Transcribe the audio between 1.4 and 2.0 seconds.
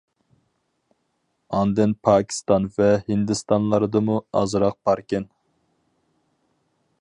ئاندىن